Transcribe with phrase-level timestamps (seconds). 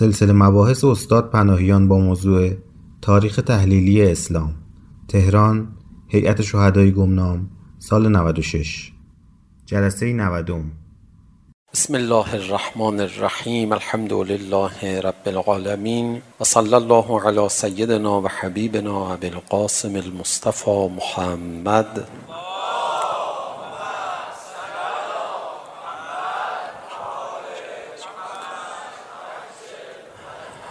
[0.00, 2.50] سلسله مباحث استاد پناهیان با موضوع
[3.02, 4.54] تاریخ تحلیلی اسلام
[5.08, 5.68] تهران
[6.08, 8.92] هیئت شهدای گمنام سال 96
[9.66, 10.50] جلسه 90
[11.72, 19.12] بسم الله الرحمن الرحیم الحمد لله رب العالمین و صلی الله علی سیدنا و حبیبنا
[19.12, 22.08] ابی القاسم المصطفى محمد.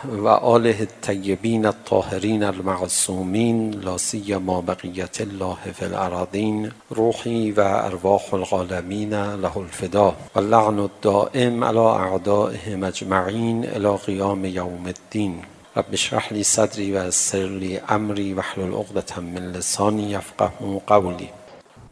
[0.07, 10.16] وآله الطيبين الطاهرين المعصومين لا سيما بقية الله في الأراضين روحي وأرواح العالمين له الفداء
[10.35, 15.41] واللعن الدائم على أعدائهم أجمعين إلى قيام يوم الدين
[15.77, 21.27] رب اشرح لي صدري ويسر لي امري واحلل عقدة من لساني يفقهوا قولي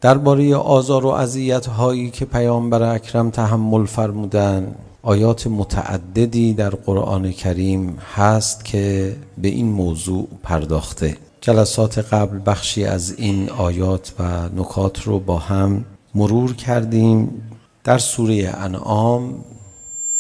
[0.01, 7.97] درباره آزار و اذیت هایی که پیامبر اکرم تحمل فرمودند آیات متعددی در قرآن کریم
[8.15, 11.17] هست که به این موضوع پرداخته.
[11.41, 15.85] جلسات قبل بخشی از این آیات و نکات رو با هم
[16.15, 17.41] مرور کردیم.
[17.83, 19.33] در سوره انعام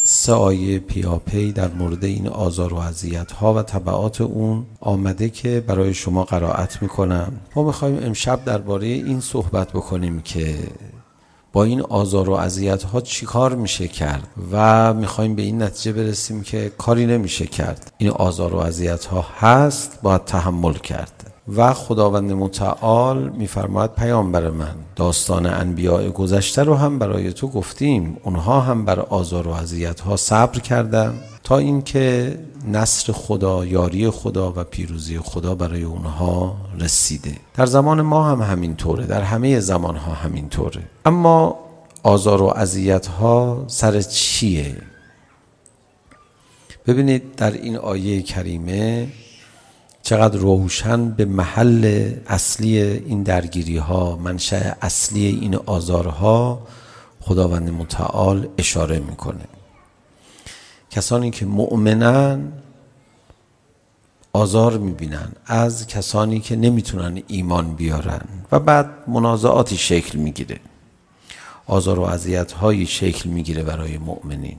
[0.03, 5.63] سه آیه پیاپی در مورد این آزار و عذیت ها و تبعات اون آمده که
[5.67, 7.33] برای شما قرائت میکنم.
[7.55, 10.57] ما میخواییم امشب درباره این صحبت بکنیم که
[11.53, 16.43] با این آزار و اذیت ها چیکار میشه کرد؟ و میخوایم به این نتیجه برسیم
[16.43, 17.91] که کاری نمیشه کرد.
[17.97, 21.31] این آزار و اذیت ها هست باید تحمل کرد.
[21.55, 28.17] و خداوند متعال میفرماید پیامبر من داستان انبیاء گذشته رو هم برای تو گفتیم.
[28.23, 32.37] اونها هم بر آزار و اذیت ها صبر کردند تا اینکه
[32.71, 37.35] نصر خدا یاری خدا و پیروزی خدا برای اونها رسیده.
[37.55, 40.83] در زمان ما هم همینطوره در همه زمان ها همینطوره.
[41.05, 41.59] اما
[42.03, 44.77] آزار و اذیت ها سر چیه؟
[46.87, 49.07] ببینید در این آیه کریمه
[50.01, 56.59] چقدر روشن به محل اصلی این درگیری ها منشأ اصلی این آزارها
[57.21, 59.56] خداوند متعال اشاره میکنه.
[60.97, 62.51] کسانی که مؤمنن
[64.33, 68.21] آزار میبینن از کسانی که نمیتونن ایمان بیارن
[68.51, 70.59] و بعد منازعاتی شکل میگیره.
[71.67, 74.57] آزار و اذیت هایی شکل میگیره برای مؤمنین.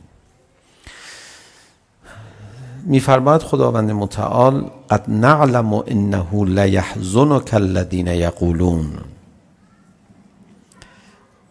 [2.85, 8.87] میفرماید خداوند متعال قد نعلم انه لا لیحزنک الذین يقولون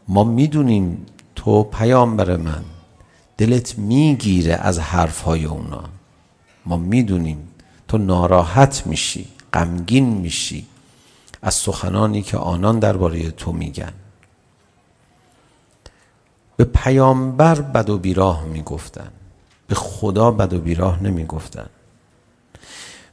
[0.08, 1.06] ما میدونیم
[1.36, 2.77] تو پیامبر من
[3.38, 5.84] دلت میگیره از حرف های اونا.
[6.66, 7.48] ما میدونیم
[7.88, 10.68] تو ناراحت میشی غمگین میشی.
[11.42, 13.94] از سخنانی که آنان درباره تو میگن.
[16.58, 19.12] به پیامبر بد و بیراه میگفتن.
[19.68, 21.70] به خدا بد و بیراه نمیگفتن.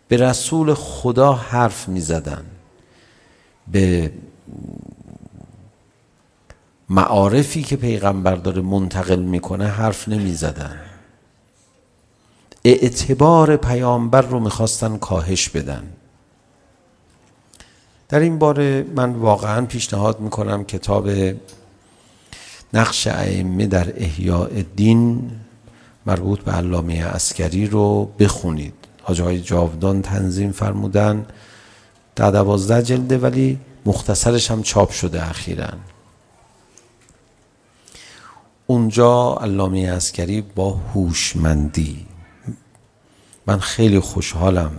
[0.08, 2.44] به رسول خدا حرف میزدن.
[3.72, 4.12] به
[6.88, 10.80] معارفی که پیغمبر داره منتقل میکنه حرف نمیزدن.
[12.64, 15.82] اعتبار پیامبر رو میخواستن کاهش بدن.
[18.08, 21.08] در این باره من واقعا پیشنهاد میکنم کتاب
[22.74, 25.30] نقش ائمه در احیاء دین
[26.06, 28.74] مربوط به علامه عسکری رو بخونید.
[29.02, 31.26] حاجه های جاودان تنظیم فرمودن.
[32.16, 35.68] در دوازده جلده ولی مختصرش هم چاپ شده اخیراً.
[38.66, 42.06] اونجا علامه عسکری با هوشمندی.
[43.46, 44.72] من خیلی خوشحالم.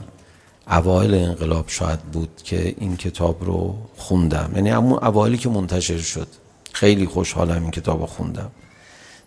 [0.67, 4.51] اوایل انقلاب شاید بود که این کتاب رو خوندم.
[4.55, 6.27] یعنی همون اوایلی که منتشر شد.
[6.73, 8.51] خیلی خوشحالم این کتاب رو خوندم.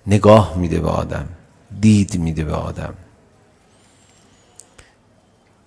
[0.07, 1.29] نگاه میده به آدم.
[1.81, 2.95] دید میده به آدم.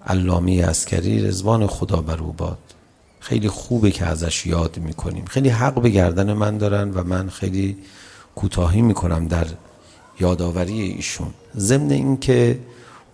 [0.08, 2.58] علامه عسکری رزوان خدا بر او باد.
[3.20, 5.26] خیلی خوبه که ازش یاد میکنیم.
[5.26, 7.78] خیلی حق به گردن من دارن و من خیلی
[8.36, 9.48] کوتاهی میکنم در
[10.20, 11.34] یادآوری ایشون.
[11.58, 12.60] ضمن اینکه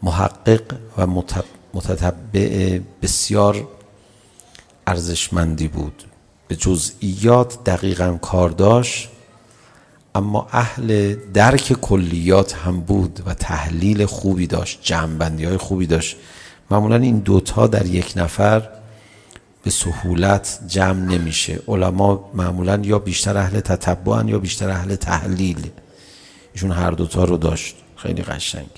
[0.04, 0.62] محقق
[0.98, 1.08] و
[1.74, 3.68] متتبع بسیار
[4.88, 6.04] ارزشمندی بود.
[6.48, 9.10] به جزئیات دقیقا کار داشت
[10.16, 16.16] اما اهل درک کلیات هم بود و تحلیل خوبی داشت جمعبندی های خوبی داشت.
[16.72, 18.70] معمولا این دوتا در یک نفر
[19.68, 21.60] به سهولت جمع نمیشه.
[21.68, 25.70] علما معمولا یا بیشتر اهل تتبع یا بیشتر اهل تحلیل.
[26.54, 27.76] ایشون هر دوتا رو داشت.
[27.96, 28.70] خیلی قشنگ.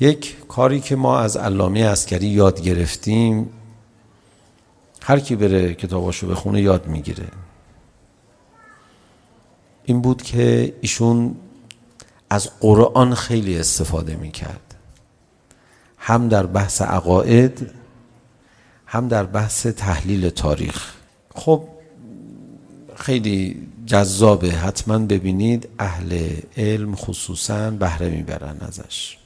[0.00, 3.50] یک کاری که ما از علامه عسکری یاد گرفتیم
[5.02, 7.28] هر کی بره کتاباشو بخونه یاد میگیره.
[9.84, 11.36] این بود که ایشون
[12.30, 14.74] از قرآن خیلی استفاده میکرد.
[15.98, 17.85] هم در بحث عقاید
[18.86, 20.92] هم در بحث تحلیل تاریخ
[21.34, 21.68] خب
[22.96, 29.16] خیلی جذابه حتما ببینید اهل علم خصوصا بهره میبرن ازش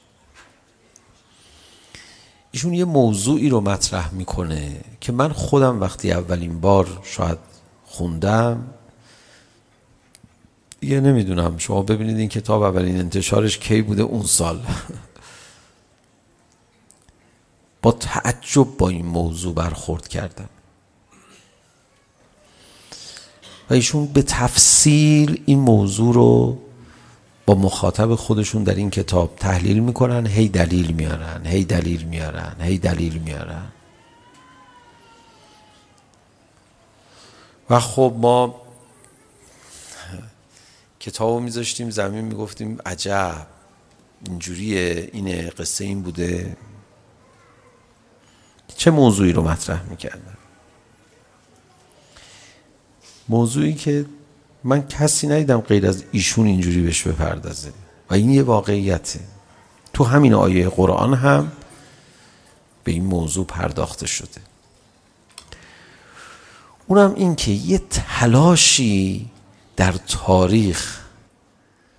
[2.51, 4.71] ایشون یه موضوعی رو مطرح میکنه
[5.01, 7.37] که من خودم وقتی اولین بار شاید
[7.85, 8.67] خوندم
[10.81, 14.59] یه نمیدونم شما ببینید این کتاب اولین انتشارش کی بوده اون سال
[17.81, 20.49] با تعجب با این موضوع برخورد کردن.
[23.69, 26.57] و ایشون به تفصیل این موضوع رو
[27.45, 32.77] با مخاطب خودشون در این کتاب تحلیل میکنن هی دلیل میارن هی دلیل میارن هی
[32.77, 33.67] دلیل میارن.
[37.69, 38.61] و خب ما
[40.99, 43.47] کتابو میذاشتیم زمین میگفتیم عجب
[44.25, 46.57] اینجوریه اینه قصه این بوده.
[48.81, 50.37] چه موضوعی رو مطرح میکردن
[53.29, 54.05] موضوعی که
[54.63, 57.71] من کسی ندیدم غیر از ایشون اینجوری بهش بپردازه
[58.09, 59.19] و این یه واقعیته
[59.93, 61.51] تو همین آیه قرآن هم
[62.83, 64.41] به این موضوع پرداخته شده
[66.87, 69.29] اونم این که یه تلاشی
[69.75, 71.01] در تاریخ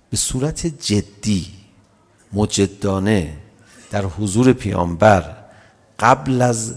[0.09, 1.47] به صورت جدی
[2.33, 3.37] مجدانه
[3.91, 5.42] در حضور پیامبر
[5.99, 6.75] قبل از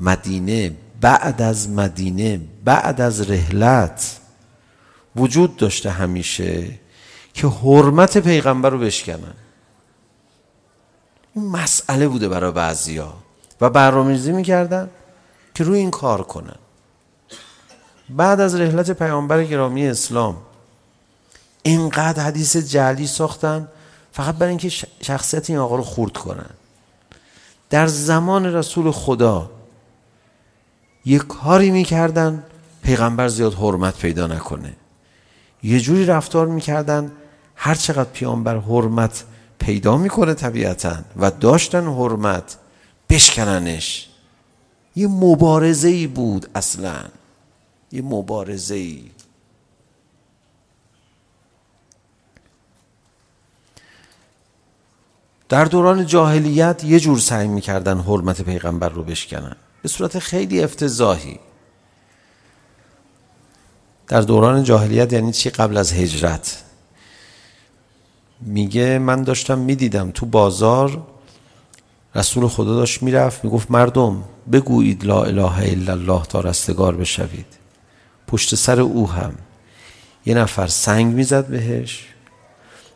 [0.00, 4.20] مدینه بعد از مدینه بعد از رحلت
[5.16, 6.78] وجود داشته همیشه
[7.34, 9.34] که حرمت پیغمبر رو بشکنن.
[11.34, 13.14] این مسئله بوده برای بعضیا.
[13.60, 14.90] و برنامه‌ریزی می‌کردن
[15.54, 16.56] که روی این کار کنن.
[18.08, 20.36] بعد از رحلت پیامبر گرامی اسلام
[21.62, 23.68] اینقدر حدیث جعلی ساختن
[24.12, 24.68] فقط برای اینکه
[25.02, 26.50] شخصیت این آقا رو خورد کنن.
[27.74, 29.50] در زمان رسول خدا
[31.04, 32.44] یه کاری میکردن
[32.82, 34.76] پیغمبر زیاد حرمت پیدا نکنه.
[35.62, 37.12] یه جوری رفتار میکردن
[37.56, 39.24] هر چقدر پیامبر حرمت
[39.58, 42.56] پیدا میکنه طبیعتا و داشتن حرمت
[43.10, 44.08] بشکننش
[44.96, 47.04] یه مبارزه ای بود اصلا.
[47.92, 49.02] یه مبارزه ای
[55.48, 59.56] در دوران جاهلیت یه جور سعی میکردن حرمت پیغمبر رو بشکنن.
[59.82, 61.40] به صورت خیلی افتضاحی.
[64.08, 66.62] در دوران جاهلیت یعنی چی قبل از هجرت؟
[68.40, 71.02] میگه من داشتم میدیدم تو بازار
[72.14, 77.46] رسول خدا داشت میرفت میگفت مردم بگویید لا اله الا الله تا رستگار بشوید.
[78.26, 79.34] پشت سر او هم
[80.26, 82.13] یه نفر سنگ میزد بهش.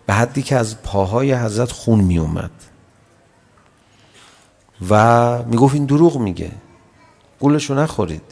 [0.08, 2.50] به حدی که از پاهای حضرت خون می اومد.
[4.90, 6.52] و می گفت این دروغ میگه.
[7.40, 8.22] گولشو نخورید.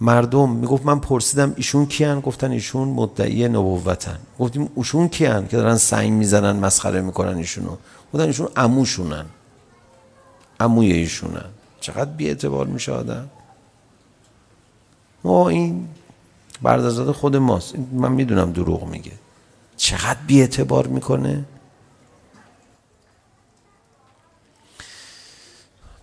[0.00, 4.18] مردم میگفت من پرسیدم ایشون کیان؟ گفتن ایشون مدعی نبوتن.
[4.38, 7.76] گفتیم ایشون کیان که دارن سنگ میزنن مسخره میکنن ایشونو؟
[8.14, 9.26] گفتن ایشون عموشونن
[10.60, 11.50] عموی ایشونن.
[11.80, 13.30] چقدر بی اعتبار میشه آدم؟
[15.24, 15.88] ما این
[16.62, 17.74] بردازاد خود ماست.
[17.92, 19.21] من میدونم دروغ میگه.
[19.82, 21.44] چقدر بیعتبار میکنه؟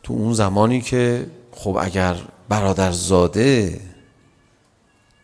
[0.03, 2.15] تو اون زمانی که خب اگر
[2.49, 3.81] برادر زاده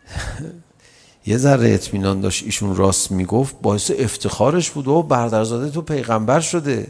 [1.27, 6.87] یه ذره اطمینان داشت ایشون راست میگفت باعث افتخارش بود و برادرزاده تو پیغمبر شده.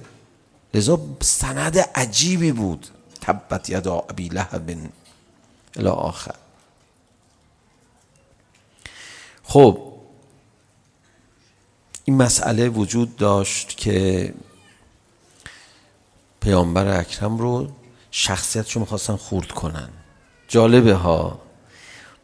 [0.74, 2.88] لذا سند عجیبی بود.
[3.22, 4.78] تبت یدا ابی لهب
[5.76, 6.36] الی آخر.
[9.44, 9.95] خب
[12.08, 14.34] این مسئله وجود داشت که
[16.42, 17.72] پیامبر اکرم رو
[18.12, 19.90] شخصیتشو میخواستن خورد کنن.
[20.48, 21.40] جالبه ها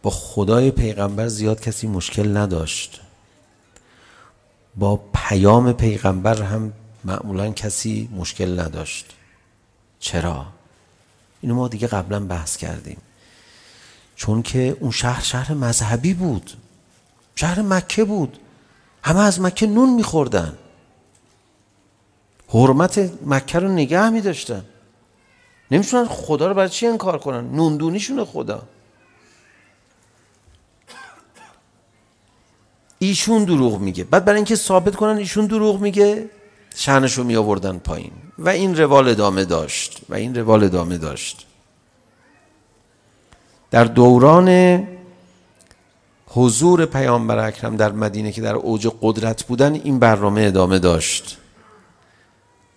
[0.01, 3.01] با خدای پیغمبر زیاد کسی مشکل نداشت.
[4.75, 6.73] با پیام پیغمبر هم
[7.03, 9.05] معمولا کسی مشکل نداشت.
[10.00, 10.45] چرا؟
[11.41, 12.97] اینو ما دیگه قبلا بحث کردیم.
[14.15, 16.51] چون که اون شهر شهر مذهبی بود.
[17.35, 18.38] شهر مکه بود.
[19.03, 20.58] همه از مکه نون میخوردن
[22.48, 24.65] حرمت مکه رو نگه میداشتن
[25.72, 28.63] نمیشونن خدا رو برای چی انکار کنن نوندونیشونه خدا
[33.00, 36.29] ایشون دروغ میگه بعد برای اینکه ثابت کنن ایشون دروغ میگه
[36.75, 41.46] شأنش رو میآوردن پایین و این روال ادامه داشت و این روال ادامه داشت
[43.72, 44.48] در دوران
[46.33, 51.38] حضور پیامبر اکرم در مدینه که در اوج قدرت بودن این برنامه ادامه داشت.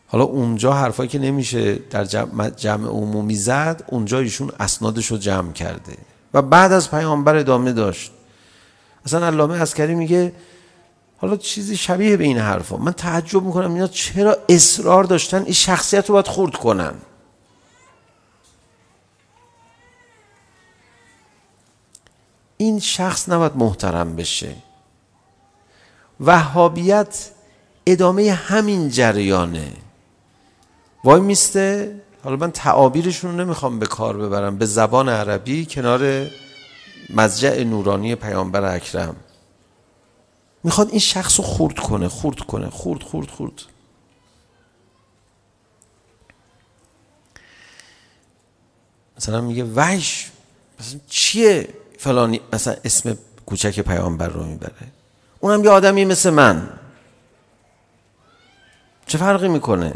[0.07, 5.53] حالا اونجا حرفایی که نمیشه در جمع, جمع عمومی زد اونجا ایشون اسنادش رو جمع
[5.53, 5.97] کرده.
[6.35, 8.13] و بعد از پیامبر ادامه داشت.
[9.05, 10.33] اصلا علامه عسکری میگه
[11.17, 12.77] حالا چیزی شبیه به این حرفا.
[12.77, 16.95] من تعجب میکنم اینا چرا اصرار داشتن؟ این شخصیت رو باید خورد کنن.
[22.65, 24.55] این شخص نباید محترم بشه.
[26.21, 27.31] وهابیت
[27.87, 29.73] ادامه همین جریانه.
[31.05, 34.59] وای میسته حالا من تعابیرشون رو نمیخوام به کار ببرم.
[34.59, 36.27] به زبان عربی کنار
[37.11, 39.17] مزجع نورانی پیامبر اکرم.
[40.65, 43.63] میخواد این شخص رو خورد کنه خورد کنه خورد خورد خورد.
[49.17, 50.31] مثلا میگه وحش
[50.81, 51.69] مثلا چیه؟
[52.05, 54.87] فلانی مثلا اسم کوچک پیامبر رو میبره.
[55.41, 56.69] اونم یه آدمی مثل من.
[59.07, 59.95] چه فرقی میکنه؟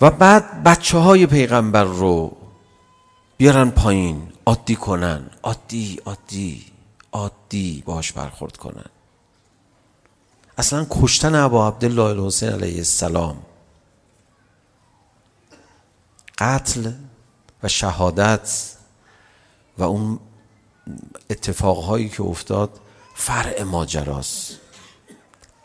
[0.00, 2.36] و بعد بچه های پیغمبر رو
[3.36, 5.30] بیارن پایین عادی کنن.
[5.42, 6.66] عادی عادی
[7.12, 8.90] عادی باش برخورد کنن.
[10.58, 13.42] اصلا کشتن ابا عبدالله الحسین علیه السلام
[16.38, 16.92] قتل
[17.62, 18.71] و شهادت
[19.78, 20.18] اون
[21.30, 22.80] اتفاقهایی که افتاد
[23.14, 24.58] فرع ماجراست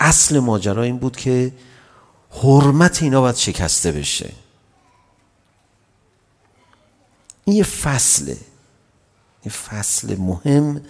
[0.00, 1.52] اصل ماجرا این بود که
[2.30, 4.32] حرمت اینا باید شکسته بشه
[7.44, 8.36] این یه فصله
[9.44, 10.80] یه فصل مهم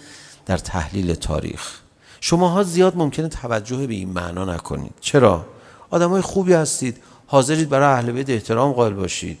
[0.45, 1.79] در تحلیل تاریخ
[2.21, 5.45] شماها زیاد ممکنه توجه به این معنا نکنید چرا
[5.89, 6.97] آدمای خوبی هستید
[7.27, 9.39] حاضرید برای اهل بیت احترام قائل باشید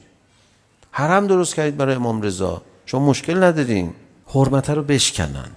[0.91, 3.93] حرم درست کردید برای امام رضا شما مشکل ندارین
[4.27, 5.51] حرمته رو بشکنن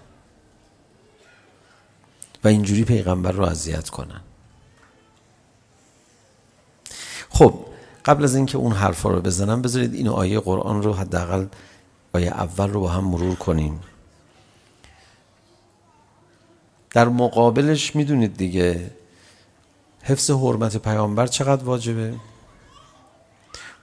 [2.44, 4.20] و اینجوری پیغمبر رو اذیت کنن
[7.30, 7.54] خب
[8.04, 11.46] قبل از اینکه اون حرفا رو بزنم بذارید این آیه قرآن رو حداقل
[12.12, 13.80] آیه اول رو با هم مرور کنیم
[16.90, 18.90] در مقابلش میدونید دیگه
[20.02, 22.14] حفظ حرمت پیامبر چقدر واجبه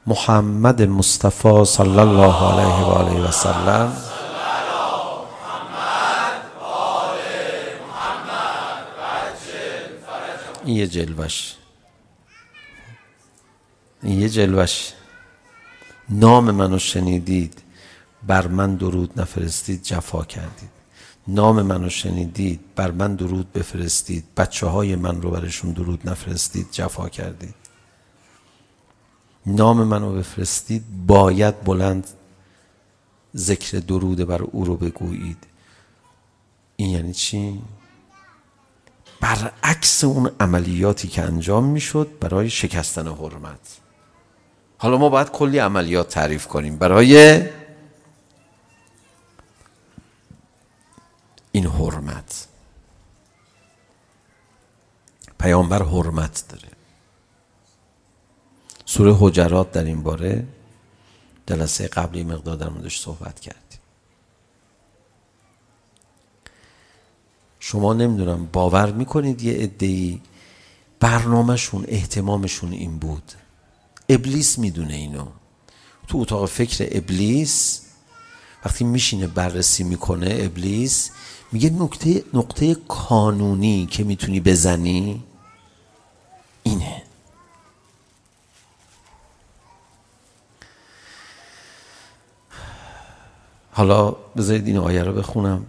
[0.09, 3.89] محمد مصطفى صلى الله عليه وآله وسلم
[10.65, 11.55] یه جلوش
[14.03, 14.93] یه جلوش
[16.09, 17.61] نام منو شنیدید
[18.27, 20.69] بر من درود نفرستید جفا کردید
[21.27, 27.09] نام منو شنیدید بر من درود بفرستید بچه های من رو برشون درود نفرستید جفا
[27.09, 27.58] کردید
[29.45, 32.07] نام منو بفرستید باید بلند
[33.35, 35.47] ذکر درود بر او رو بگویید
[36.75, 37.61] این یعنی چی؟
[39.21, 43.77] برعکس اون عملیاتی که انجام میشد برای شکستن حرمت
[44.77, 47.43] حالا ما باید کلی عملیات تعریف کنیم برای
[51.51, 52.47] این حرمت
[55.39, 56.78] پیامبر حرمت داره
[58.99, 60.47] سوره حجرات در این باره
[61.47, 63.79] جلسه قبلی مقدار در موردش صحبت کردیم
[67.59, 70.21] شما نمیدونم باور میکنید یه عده‌ای
[70.99, 73.31] برنامهشون اهتمامشون این بود؟
[74.09, 75.27] ابلیس میدونه اینو.
[76.07, 77.81] تو اتاق فکر ابلیس
[78.65, 81.11] وقتی میشینه بررسی میکنه ابلیس
[81.51, 85.23] میگه نقطه نقطه قانونی که میتونی بزنی
[86.63, 87.08] اینه.
[93.79, 95.65] حالا بذارید این آیه رو بخونم.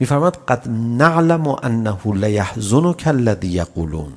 [0.00, 4.12] میفرماد قد نعلم انه يحزنك الذي يقولون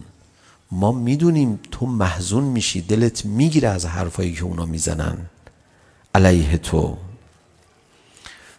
[0.72, 5.18] ما میدونیم تو محزون میشی دلت میگیره از حرفایی که اونا میزنن.
[6.16, 6.98] علیه تو.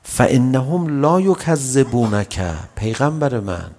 [0.02, 2.40] فانهم لا یکذبونک
[2.76, 3.70] پیغمبر من.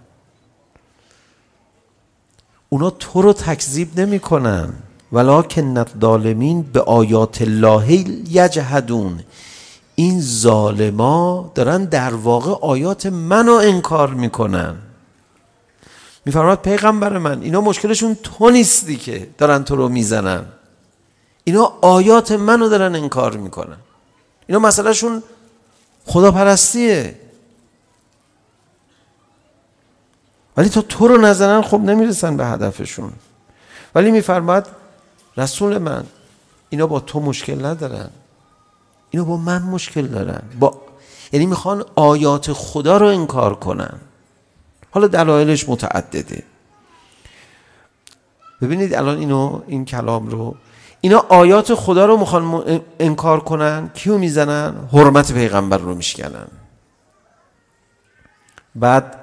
[2.69, 4.73] اونا تو رو تکذیب نمیکنن
[5.11, 7.91] ولکن الظالمین به آیات الله
[8.29, 9.23] یجحدون.
[10.01, 14.75] این ظالما دارن در واقع آیات منو انکار میکنن.
[16.25, 20.45] میفرماد پیغمبر من اینا مشکلشون تو نیستی که دارن تو رو میزنن.
[21.43, 23.77] اینا آیات منو دارن انکار میکنن.
[24.47, 25.23] اینا مسئلهشون
[26.05, 27.19] خداپرستیه.
[30.57, 33.13] ولی تا تو رو نزنن خب نمیرسن به هدفشون.
[33.95, 34.67] ولی میفرماد
[35.37, 36.03] رسول من
[36.69, 38.09] اینا با تو مشکل ندارن.
[39.11, 40.41] اینو با من مشکل دارن.
[40.59, 40.81] با
[41.31, 43.99] یعنی میخوان آیات خدا رو انکار کنن.
[44.91, 46.43] حالا دلایلش متعدده.
[48.61, 50.55] ببینید الان اینو این کلام رو
[51.01, 56.47] اینا آیات خدا رو میخوان انکار کنن کیو میزنن؟ حرمت پیغمبر رو میشکنن.
[58.75, 59.15] بعد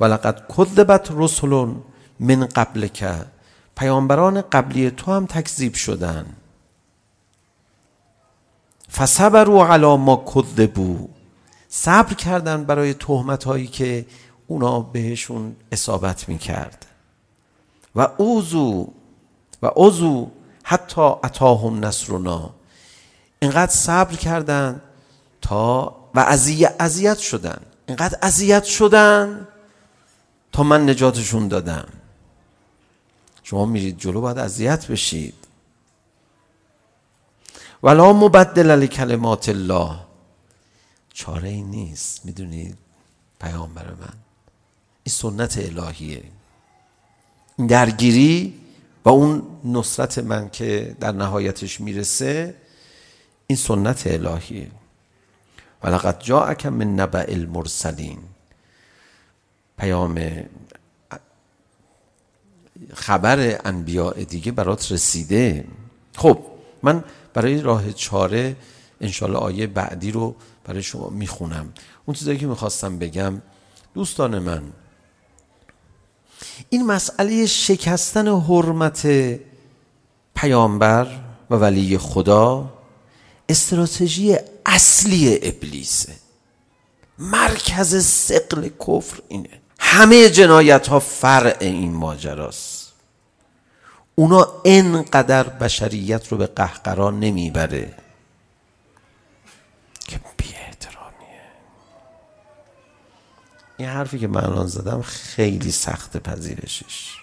[0.00, 1.66] ولقد کذبت رسل
[2.20, 3.04] من قبلک.
[3.76, 6.26] پیامبران قبلی تو هم تکذیب شدن.
[8.92, 10.96] فصبروا علی ما کذبوا
[11.68, 14.06] صبر کردن برای تهمت هایی که
[14.46, 16.86] اونا بهشون اصابت میکرد.
[17.94, 18.88] و اوزو
[19.62, 20.30] و اوزو
[20.62, 22.50] حتی اتاهم نصرنا.
[23.38, 24.82] اینقدر صبر کردن
[25.40, 26.20] تا و
[26.80, 27.60] اذیت شدن.
[27.86, 29.48] اینقدر اذیت شدن
[30.52, 31.88] تا من نجاتشون دادم.
[33.42, 35.47] شما میرید جلو باید اذیت بشید.
[37.82, 39.98] ولا مبدل لکلمات الله
[41.12, 42.76] چاره ای نیست میدونید
[43.40, 44.14] پیامبر من
[45.04, 46.22] این سنت الهیه
[47.56, 48.54] این درگیری
[49.04, 52.54] و اون نصرت من که در نهایتش میرسه
[53.46, 54.70] این سنت الهیه
[55.82, 58.18] ولقد جاءك من نبأ المرسلین
[59.78, 60.44] پیام
[62.94, 65.64] خبر انبیاء دیگه برات رسیده
[66.16, 66.38] خب
[66.82, 67.04] من
[67.34, 68.56] برای راه چاره
[69.00, 71.72] انشالله آیه بعدی رو برای شما میخونم.
[72.06, 73.42] اون چیزایی که میخواستم بگم
[73.94, 74.62] دوستان من
[76.70, 79.08] این مسئله شکستن حرمت
[80.34, 81.06] پیامبر
[81.50, 82.72] و ولی خدا
[83.48, 86.12] استراتژی اصلی ابلیسه.
[87.18, 89.60] مرکز سقل کفر اینه.
[89.78, 92.77] همه جنایت ها فرع این ماجراست.
[94.18, 97.94] اونا انقدر بشریت رو به قهقرا نمیبره
[100.08, 101.42] که بی احترامیه
[103.76, 107.16] این حرفی که من الان زدم خیلی سخت پذیرشش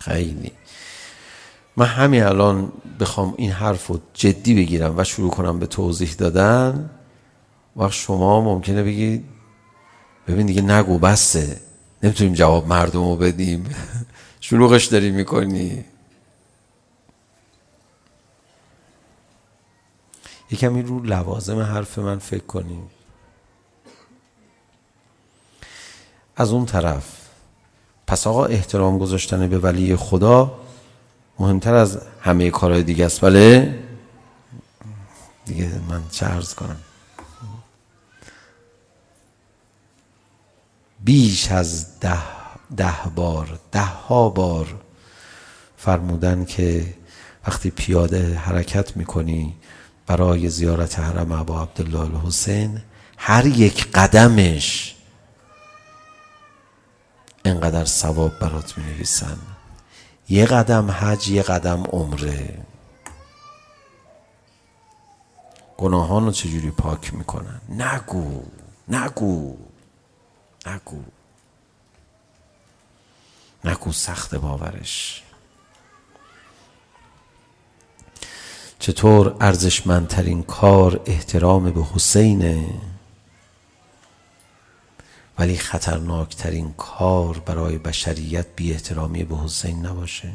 [0.00, 0.52] خیلی
[1.76, 6.90] من همین الان بخوام این حرف رو جدی بگیرم و شروع کنم به توضیح دادن
[7.76, 9.33] وقت شما ممکنه بگید
[10.28, 11.60] ببین دیگه نگو بسه
[12.02, 13.76] نمیتونیم جواب مردم رو بدیم
[14.40, 15.84] شلوغش داری میکنی
[20.50, 22.90] یکم این رو لوازم حرف من فکر کنیم
[26.36, 27.04] از اون طرف
[28.06, 30.60] پس آقا احترام گذاشتن به ولی خدا
[31.38, 33.78] مهمتر از همه کارهای دیگه است بله
[35.44, 36.76] دیگه من چه عرض کنم
[41.04, 42.18] بیش از ده,
[42.76, 44.66] ده بار ده ها بار
[45.76, 46.94] فرمودن که
[47.46, 49.56] وقتی پیاده حرکت میکنی
[50.06, 52.82] برای زیارت حرم ابا عبدالله الحسین
[53.16, 54.94] هر یک قدمش
[57.44, 59.38] انقدر ثواب برات می نویسن
[60.28, 62.58] یه قدم حج یه قدم عمره.
[65.76, 68.42] گناهان رو چجوری پاک میکنن؟ نگو
[68.88, 69.56] نگو.
[70.66, 71.02] نگو
[73.64, 75.22] نگو سخت باورش
[78.78, 82.80] چطور ارزشمندترین کار احترام به حسینه
[85.38, 90.32] ولی خطرناکترین کار برای بشریت بی احترامی به حسین نباشه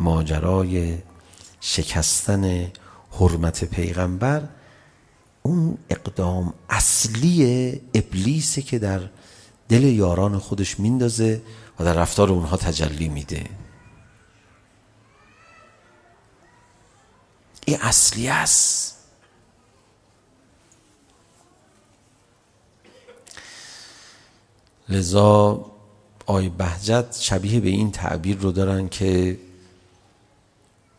[0.00, 0.98] ماجرای
[1.60, 2.72] شکستن
[3.10, 4.48] حرمت پیغمبر
[5.42, 9.00] اون اقدام اصلی ابلیسه که در
[9.68, 11.42] دل یاران خودش میندازه
[11.78, 13.46] و در رفتار اونها تجلی میده
[17.66, 18.98] این اصلی است
[24.88, 25.64] لذا
[26.26, 29.38] آی بهجت شبیه به این تعبیر رو دارن که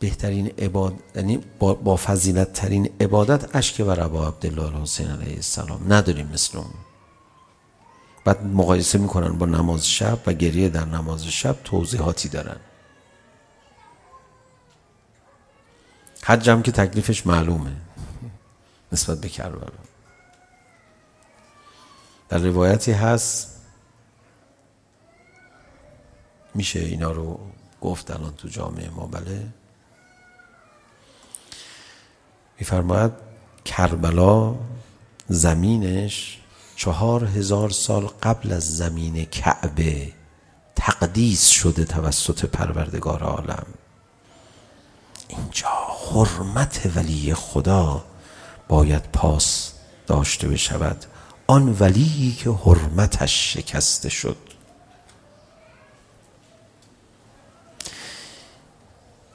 [0.00, 5.92] بهترین عبادت یعنی با, با فضیلت ترین عبادت اشک و ربا عبدالله حسین علیه السلام.
[5.92, 6.70] نداریم مثل اون
[8.24, 12.56] بعد مقایسه میکنن با نماز شب و گریه در نماز شب توضیحاتی دارن.
[16.22, 17.76] حج هم که تکلیفش معلومه.
[18.92, 19.68] نسبت به کربلا
[22.28, 23.60] در روایتی هست
[26.54, 27.40] میشه اینا رو
[27.80, 29.59] گفت الان تو جامعه ما بله؟
[32.60, 33.12] میفرماید
[33.64, 34.54] کربلا
[35.28, 36.38] زمینش
[36.76, 40.12] چهار هزار سال قبل از زمین کعبه
[40.76, 43.66] تقدیس شده توسط پروردگار عالم.
[45.28, 45.68] اینجا
[46.10, 48.04] حرمت ولی خدا
[48.68, 49.72] باید پاس
[50.06, 51.04] داشته بشود.
[51.46, 54.36] آن ولی که حرمتش شکسته شد.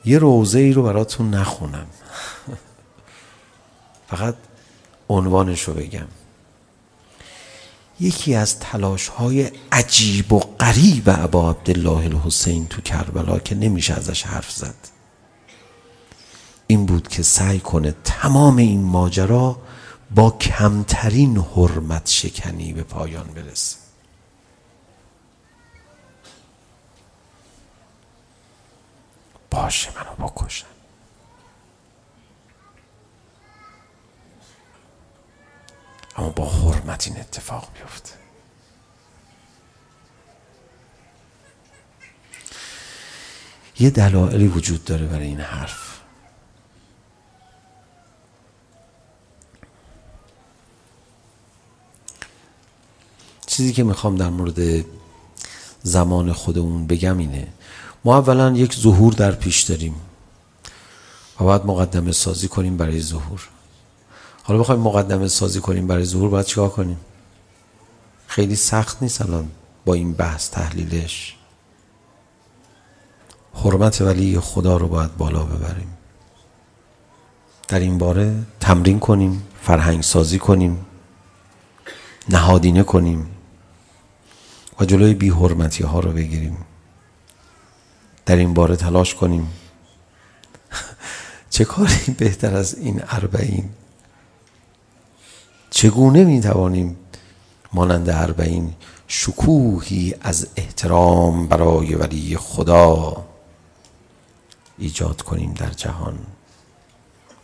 [0.06, 1.88] یه روزه ای رو براتون نخونم.
[4.08, 4.36] فقط
[5.10, 6.08] عنوانش رو بگم
[8.00, 14.24] یکی از تلاش های عجیب و غریب عبا عبدالله الحسین تو کربلا که نمیشه ازش
[14.24, 14.76] حرف زد
[16.68, 19.62] این بود که سعی کنه تمام این ماجرا
[20.16, 23.78] با کمترین حرمت شکنی به پایان برسه
[29.52, 30.75] باشه منو بکشن
[36.16, 38.10] Han با حرمت این اتفاق farmjoft.
[43.80, 46.02] یه دلایلی وجود داره برای این حرف
[53.48, 54.86] چیزی که میخوام در مورد
[55.84, 57.48] زمان خودمون بگم اینه
[58.06, 59.96] ما اولا یک ظهور در پیش داریم
[61.40, 63.50] و باید مقدمه سازی کنیم برای ظهور
[64.48, 67.00] حالا بخوایم مقدمه سازی کنیم برای ظهور باید چیکار کنیم؟
[68.28, 69.52] خیلی سخت نیست الان
[69.86, 71.36] با این بحث تحلیلش.
[73.54, 75.98] حرمت ولی خدا رو باید بالا ببریم.
[77.68, 80.86] در این باره تمرین کنیم فرهنگ سازی کنیم
[82.30, 83.28] نهادینه کنیم
[84.80, 86.58] و جلوی بی حرمتی ها رو بگیریم.
[88.26, 89.54] در این باره تلاش کنیم.
[91.50, 93.70] چه کاری بهتر از این اربعین؟
[95.76, 96.98] چگونه می توانیم
[97.74, 98.74] مانند اربعین
[99.08, 103.26] شکوهی از احترام برای ولی خدا
[104.78, 106.18] ایجاد کنیم در جهان؟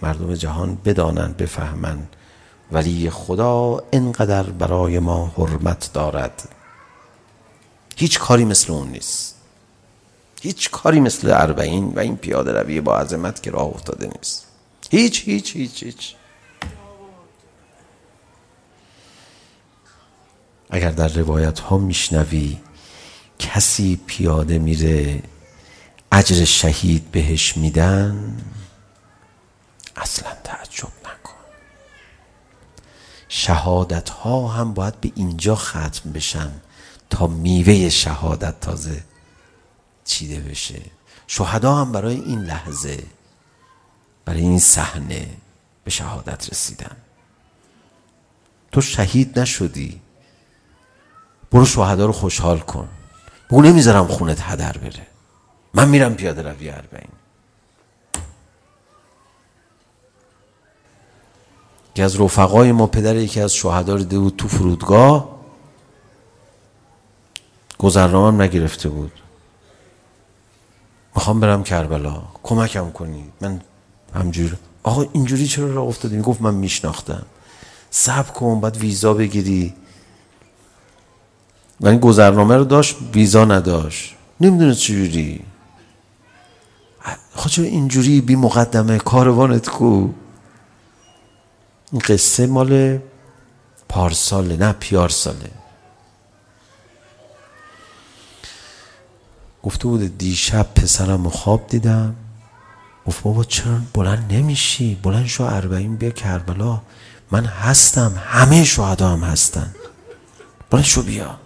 [0.02, 2.16] مردم جهان بدانند بفهمند
[2.72, 6.50] ولی خدا انقدر برای ما حرمت دارد.
[7.98, 9.36] هیچ کاری مثل اون نیست.
[10.42, 14.46] هیچ کاری مثل اربعین و این پیاده روی با عظمت که راه افتاده نیست.
[14.92, 16.16] هیچ هیچ هیچ هیچ.
[20.72, 22.58] اگر در روایت ها میشنوی
[23.40, 25.24] کسی پیاده میره
[26.12, 28.38] اجر شهید بهش میدن
[29.96, 31.34] اصلا تعجب نکن.
[33.30, 36.52] شهادت ها هم باید به اینجا ختم بشن
[37.10, 39.04] تا میوه شهادت تازه
[40.06, 40.82] چیده بشه.
[41.28, 43.04] شهدا هم برای این لحظه
[44.26, 45.28] برای این صحنه
[45.84, 46.96] به شهادت رسیدن.
[48.72, 50.01] تو شهید نشدی.
[51.52, 52.88] برو شهدا رو خوشحال کن.
[53.52, 55.08] بگو نمیذارم خونت هدر بره.
[55.74, 57.12] من میرم پیاده روی اربعین.
[61.96, 65.42] که از رفقای ما پدر یکی از شهدا رو بود تو فرودگاه.
[67.78, 69.12] گذرنامه هم نگرفته بود.
[71.16, 72.24] میخوام برم کربلا.
[72.44, 73.62] کمکم کنی من
[74.16, 77.26] همجور آقا اینجوری چرا راه افتادی؟ میگفت من میشناختم.
[77.92, 79.74] صبر کن بعد ویزا بگیری.
[81.82, 85.42] و این گذرنامه رو داشت ویزا نداشت نمیدونه چجوری
[87.34, 90.10] خود اینجوری بی مقدمه کاروانت کو
[91.92, 93.00] این قصه مال
[93.90, 95.52] پارساله نه پیارساله
[99.64, 102.16] گفته بود دیشب پسرم خواب دیدم
[103.06, 106.82] گفت بابا چرا بلند نمیشی بلند شو اربعین بیا کربلا
[107.32, 109.76] من هستم همه شهدا هم هستن
[110.70, 111.40] بلند شو بیا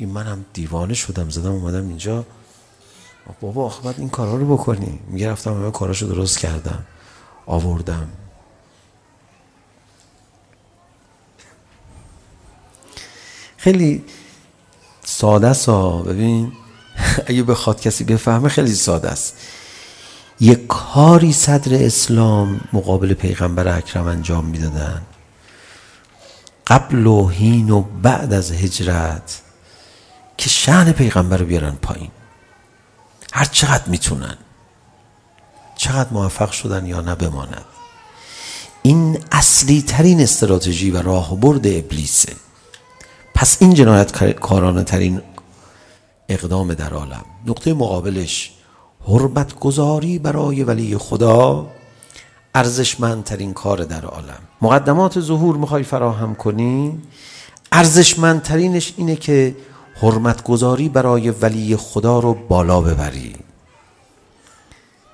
[0.00, 2.24] این من هم دیوانه شدم زدم اومدم اینجا.
[3.40, 5.00] بابا آخه باید این کارها رو بکنی.
[5.08, 6.84] میگه رفتم همه کاراشو درست کردم.
[7.46, 8.08] آوردم.
[13.56, 14.04] خیلی
[15.04, 16.52] ساده سا ببین.
[17.26, 19.36] اگه بخواد کسی بفهمه خیلی ساده است.
[20.40, 25.02] یک کاری صدر اسلام مقابل پیغمبر اکرم انجام میدادن.
[26.66, 29.40] قبل و هین و بعد از هجرت
[30.40, 32.10] که شان پیغمبر رو بیارن پایین
[33.32, 34.36] هر چقدر میتونن
[35.76, 37.64] چقدر موفق شدن یا نه بماند
[38.82, 42.32] این اصلی ترین استراتژی و راهبرد ابلیسه
[43.34, 45.22] پس این جنایت کارانه ترین
[46.28, 48.52] اقدام در عالم نقطه مقابلش
[49.08, 51.70] حرمت گذاری برای ولی خدا
[52.54, 57.02] ارزشمندترین کار در عالم مقدمات ظهور میخوای فراهم کنی
[57.72, 59.56] ارزشمندترینش اینه که
[60.02, 63.36] حرمتگذاری برای ولی خدا رو بالا ببری.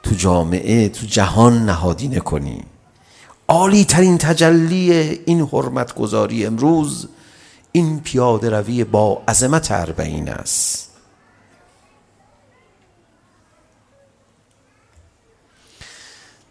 [0.03, 2.64] تو جامعه تو جهان نهادینه کنی.
[3.49, 4.92] عالی ترین تجلی
[5.27, 7.09] این حرمتگذاری امروز
[7.72, 10.90] این پیاده روی با عظمت اربعین است.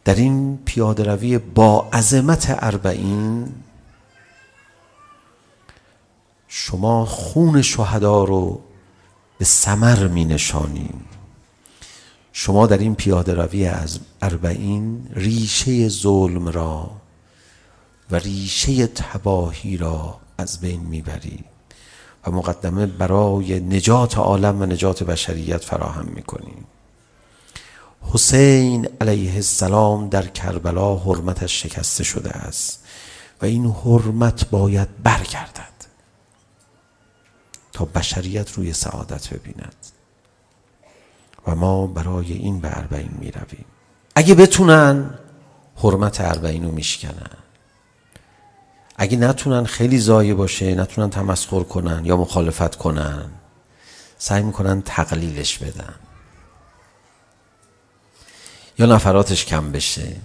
[0.05, 3.53] در این پیاده روی با عظمت اربعین
[6.57, 8.61] شما خون شهدا رو
[9.37, 11.05] به ثمر می نشانیم
[12.33, 16.91] شما در این پیاده روی از اربعین ریشه ظلم را
[18.11, 21.45] و ریشه تباهی را از بین میبرید
[22.27, 26.65] و مقدمه برای نجات عالم و نجات بشریت فراهم میکنیم
[28.01, 32.83] حسین علیه السلام در کربلا حرمتش شکسته شده است
[33.41, 35.74] و این حرمت باید برگردد.
[37.75, 39.75] تا بشریت روی سعادت ببیند
[41.47, 43.65] و ما برای این به اربعین می رویم
[44.15, 45.19] اگه بتونن
[45.75, 47.37] حرمت اربعین رو میشکنن
[48.97, 53.29] اگه نتونن خیلی زایه باشه نتونن تمسخر کنن یا مخالفت کنن
[54.17, 55.95] سعی میکنن تقلیلش بدن
[58.79, 60.15] یا نفراتش کم بشه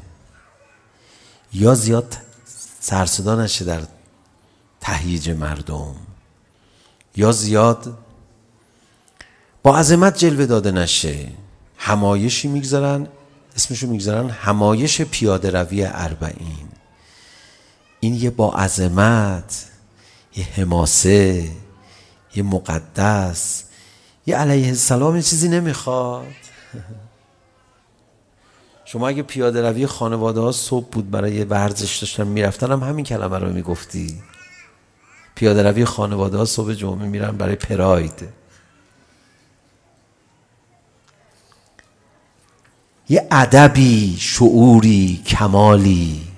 [1.52, 2.16] یا زیاد
[2.80, 3.82] سرصدا نشه در
[4.80, 5.94] تهییج مردم
[7.16, 7.98] یا زیاد؟
[9.62, 11.28] با عظمت جلوه داده نشه.
[11.76, 13.06] همایشی میگذارن
[13.56, 16.68] اسمشو میگذارن همایش پیاده روی اربعین.
[18.00, 19.66] این یه با عظمت
[20.36, 21.48] یه حماسه
[22.34, 23.64] یه مقدس
[24.26, 26.26] یه علیه السلام یه چیزی نمیخواد.
[28.84, 33.38] شما اگه پیاده روی خانواده ها صبح بود برای ورزش داشتن میرفتن هم همین کلمه
[33.38, 34.22] رو میگفتی.
[35.40, 38.28] پیاده روی خانواده ها صبح جمعه میرن برای پراید.
[43.08, 46.28] یه ادبی شعوری کمالی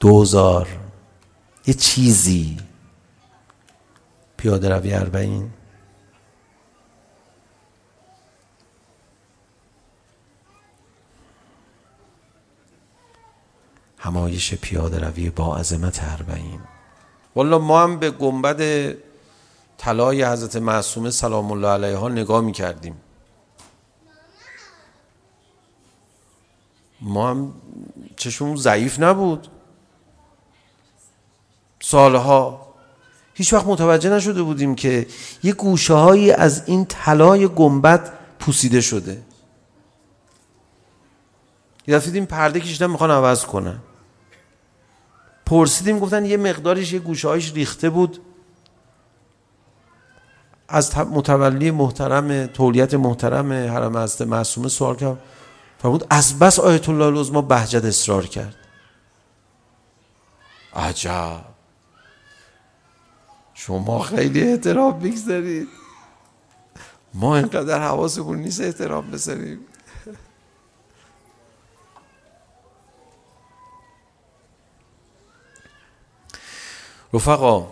[0.00, 0.68] دوزار
[1.66, 2.56] یه چیزی.
[4.36, 5.50] پیاده روی اربعین.
[13.98, 16.60] همایش پیاده روی با عظمت اربعین.
[17.36, 18.92] والا ما هم به گنبد
[19.78, 22.96] طلای حضرت معصومه سلام الله علیها نگاه میکردیم.
[27.00, 27.52] ما هم
[28.16, 29.48] چشمون ضعیف نبود.
[31.80, 32.68] سالها
[33.34, 35.06] هیچ وقت متوجه نشده بودیم که
[35.42, 39.22] یه گوشه هایی از این طلای گنبد پوسیده شده.
[41.86, 43.78] یه دفعه دیدیم پرده کشیدن میخوان عوض کنن.
[45.48, 48.20] پرسیدیم گفتن یه مقدارش یه گوشهایش ریخته بود.
[50.68, 55.18] از متولی محترم تولیت محترم حرم از معصومه سوال کرد.
[55.78, 58.54] فرمود از بس آیت الله العظما بهجت اصرار کرد.
[60.74, 61.44] عجب.
[63.54, 65.68] شما خیلی احترام بگذارید
[67.14, 69.58] ما اینقدر حواسمون نیست احترام بذاریم.
[77.12, 77.66] رفقا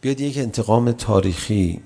[0.00, 1.82] بیاد یک انتقام تاریخی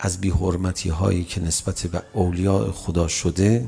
[0.00, 3.66] از بیحرمتی هایی که نسبت به اولیاء خدا شده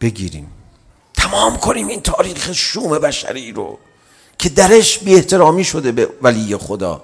[0.00, 0.52] بگیریم
[1.14, 3.78] تمام کنیم این تاریخ شوم بشری رو
[4.38, 7.02] که درش بی احترامی شده به ولی خدا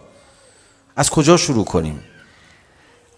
[0.97, 2.05] از کجا شروع کنیم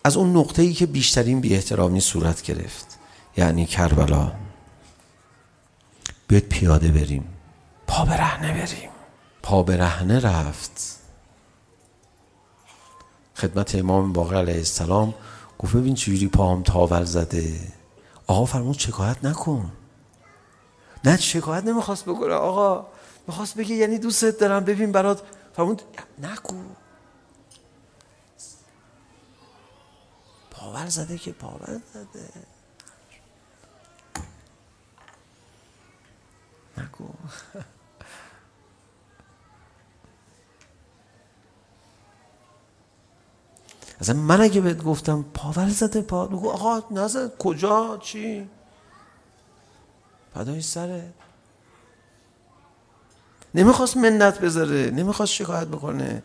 [0.04, 2.98] از اون نقطه ای که بیشترین بی احترامی صورت گرفت
[3.36, 4.32] یعنی کربلا
[6.28, 7.35] بیاد پیاده بریم
[7.86, 8.90] پا به رهنه بریم
[9.42, 11.00] پا به رهنه رفت
[13.34, 15.14] خدمت امام باقر علیه السلام
[15.58, 17.60] گفت ببین چجوری پاهم تاول زده
[18.26, 19.72] آقا فرمود شکایت نکن
[21.04, 22.86] نه شکایت نمیخواست بکنه آقا
[23.28, 25.22] میخواست بگه یعنی دوستت دارم ببین برات
[25.56, 25.82] فرمود
[26.18, 26.54] نکو
[30.50, 32.28] پاول زده که پاول زده
[36.78, 37.04] نکو
[44.00, 48.48] اصلا من اگه بهت گفتم پاور زده پا بگو آقا نزد کجا چی
[50.34, 51.12] پدای سره
[53.54, 56.22] نمیخواست منت بذاره نمیخواست شکایت بکنه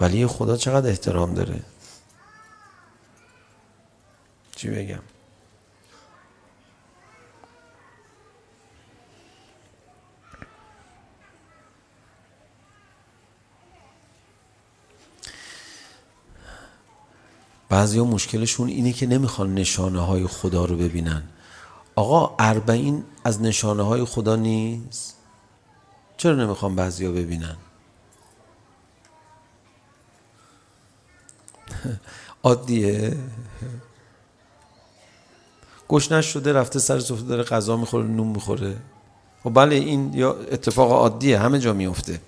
[0.00, 1.62] ولی خدا چقدر احترام داره
[4.56, 5.02] چی بگم
[17.76, 21.22] بعضی ها مشکلشون اینه که نمیخوان نشانه های خدا رو ببینن.
[21.96, 25.16] آقا اربعین از نشانه های خدا نیست؟
[26.16, 27.56] چرا نمیخوان بعضی ها ببینن؟
[32.42, 33.16] عادیه.
[35.88, 38.76] گشنش شده رفته سر سفره داره غذا میخوره نون میخوره.
[39.44, 42.20] خب بله این یا اتفاق عادیه همه جا میفته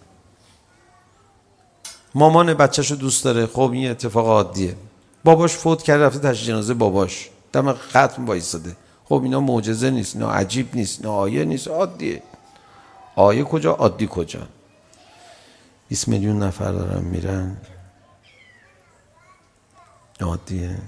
[2.14, 3.46] مامان بچه‌شو دوست داره.
[3.46, 4.76] خب این اتفاق عادیه.
[5.24, 10.30] باباش فوت کرد رفته تشییع جنازه باباش دم ختم وایساده خب اینا معجزه نیست اینا
[10.32, 12.22] عجیب نیست اینا آیه نیست عادیه
[13.16, 14.48] آیه کجا عادی کجا
[15.88, 17.56] 20 میلیون نفر دارن میرن
[20.20, 20.78] عادیه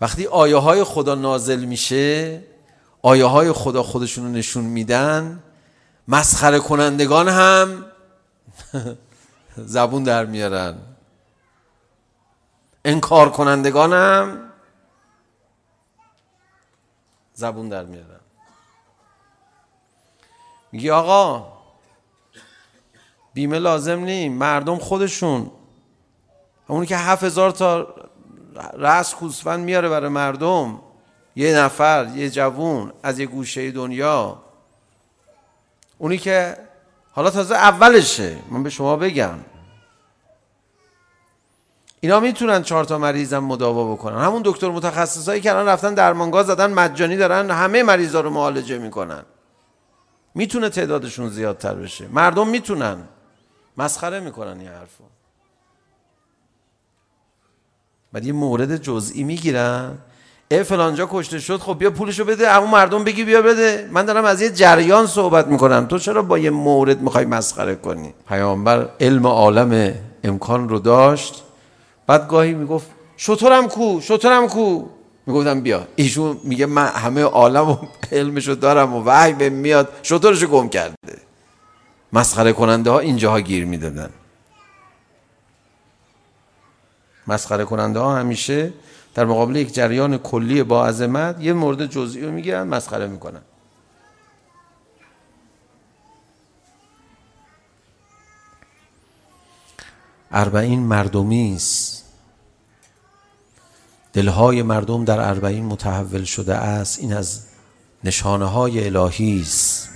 [0.00, 2.42] وقتی آیه های خدا نازل میشه
[3.02, 5.42] آیه های خدا خودشون نشون میدن
[6.08, 7.84] مسخره کنندگان هم
[9.56, 10.78] زبون در میارن.
[12.84, 14.50] انکار کنندگانم
[17.34, 18.20] زبون در میارن.
[20.72, 21.52] میگی آقا
[23.34, 25.50] بیمه لازم نیم مردم خودشون.
[26.66, 27.94] اونی که هفت هزار تا
[28.74, 30.80] رأس گوسفند میاره برای مردم.
[31.36, 34.42] یه نفر یه جوون از یه گوشه دنیا.
[35.98, 36.56] اونی که
[37.14, 39.38] حالا تازه اولشه من به شما بگم
[42.00, 46.72] اینا میتونن چهار تا مریضم مداوا بکنن همون دکتر متخصصایی که الان رفتن درمانگاه زدن
[46.72, 49.22] مجانی دارن همه مریضا رو معالجه میکنن
[50.34, 53.08] میتونه تعدادشون زیادتر بشه مردم میتونن
[53.76, 55.04] مسخره میکنن این حرفو
[58.12, 59.98] بعد یه مورد جزئی میگیرن
[60.50, 64.24] ای فلانجا کشته شد خب بیا پولشو بده اما مردم بگی بیا بده من دارم
[64.24, 69.26] از یه جریان صحبت میکنم تو چرا با یه مورد میخوای مسخره کنی پیامبر علم
[69.26, 71.42] عالم امکان رو داشت
[72.06, 74.82] بعد گاهی میگفت شطورم کو شطورم کو
[75.26, 77.76] میگفتم بیا ایشون میگه من همه عالم و
[78.12, 81.18] علمشو دارم و وحی به میاد شطورشو گم کرده
[82.12, 84.10] مسخره کننده ها اینجاها گیر میدادن
[87.26, 88.72] مسخره کننده ها همیشه
[89.14, 93.40] در مقابل یک جریان کلی با عظمت یه مورد جزئی رو میگیرن مسخره میکنن.
[100.30, 102.04] اربعین مردمی است.
[104.12, 106.98] دلهای مردم در اربعین متحول شده است.
[106.98, 107.40] این از
[108.04, 109.88] نشانه های الهی است.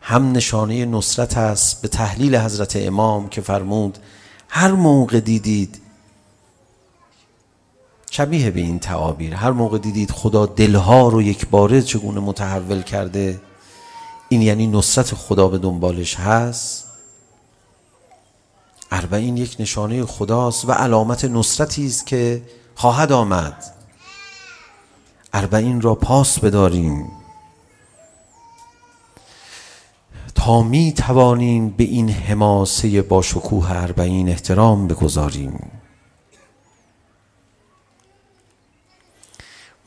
[0.00, 3.98] هم نشانه نصرت است به تحلیل حضرت امام که فرمود
[4.56, 5.80] هر موقع دیدید
[8.10, 13.40] شبیه به این تعابیر هر موقع دیدید خدا دلها رو یک باره چگونه متحول کرده
[14.28, 16.86] این یعنی نصرت خدا به دنبالش هست
[18.90, 22.42] اربعین یک نشانه خداست و علامت نصرتی است که
[22.74, 23.64] خواهد آمد
[25.32, 27.06] اربعین را پاس بداریم
[30.34, 35.70] تا می توانیم به این حماسه با شکوه اربعین احترام بگذاریم.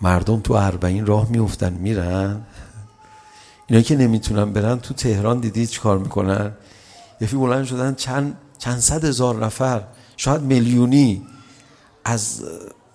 [0.01, 2.41] مردم تو اربعین راه میافتن میرن.
[3.67, 6.51] اینا که نمیتونن برن تو تهران دیدی چیکار میکنن؟
[7.21, 9.83] یه فی بلند شدن چند چند صد هزار نفر
[10.17, 11.27] شاید میلیونی
[12.05, 12.43] از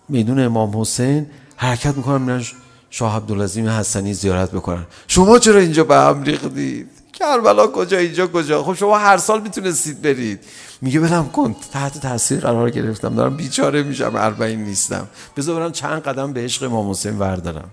[0.08, 2.42] میدون امام حسین حرکت میکنن میرن
[2.90, 4.86] شاه عبدالعظیم حسنی زیارت بکنن.
[5.06, 10.02] شما چرا اینجا به هم ریختید؟ کربلا کجا اینجا کجا خب شما هر سال میتونستید
[10.02, 10.40] برید
[10.80, 16.02] میگه برم کن تحت تاثیر قرار گرفتم دارم بیچاره میشم اربعین نیستم بذار برم چند
[16.02, 17.70] قدم به عشق امام حسین وردارم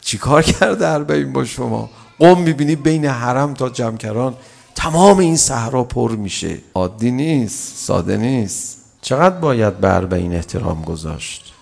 [0.00, 4.34] چیکار کرده اربعین با شما قم میبینی بین حرم تا جمکران
[4.74, 11.52] تمام این صحرا پر میشه عادی نیست ساده نیست چقدر باید به اربعین احترام گذاشت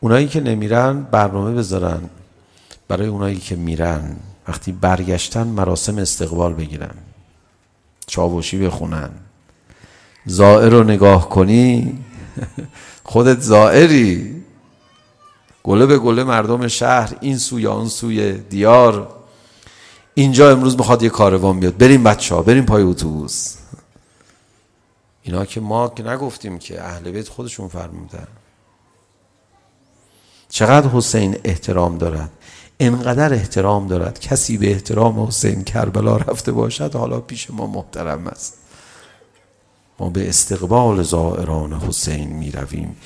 [0.00, 2.00] اونایی که نمیرن برنامه بذارن
[2.88, 4.16] برای اونایی که میرن
[4.48, 6.94] وقتی برگشتن مراسم استقبال بگیرن.
[8.06, 9.10] چاوشی بخونن
[10.26, 11.98] زائر رو نگاه کنی
[13.04, 14.42] خودت زائری.
[15.62, 19.14] گله به گله مردم شهر این سو یا اون سوی دیار.
[20.14, 21.76] اینجا امروز میخواد یه کاروان بیاد.
[21.76, 23.56] بریم بچه ها بریم پای اتوبوس.
[25.22, 28.26] اینا که ما که نگفتیم که اهل بیت خودشون فرمودن.
[30.48, 32.30] چقدر حسین احترام دارد
[32.80, 34.20] انقدر احترام دارد.
[34.20, 38.54] کسی به احترام حسین کربلا رفته باشد حالا پیش ما محترم است.
[40.00, 42.96] ما به استقبال زائران حسین می رویم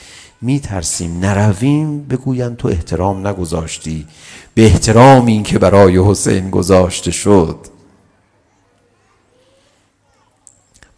[0.41, 4.07] می ترسیم نرویم بگویند تو احترام نگذاشتی.
[4.55, 7.67] به احترام این که برای حسین گذاشته شد.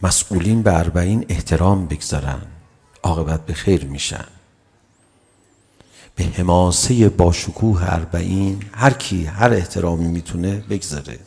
[0.02, 2.42] مسئولین به اربعین احترام بگذارن.
[3.02, 4.39] عاقبت به خیر میشن.
[6.16, 11.18] به حماسه با شکوه اربعین هر کی هر احترامی میتونه بگذاره